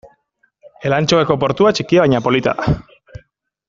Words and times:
Elantxobeko 0.89 1.37
portua 1.45 1.75
txikia 1.79 2.05
baina 2.07 2.25
polita 2.31 2.59
da. 2.63 2.79